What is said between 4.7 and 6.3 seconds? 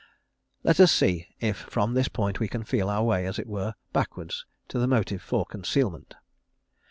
the motive for concealment.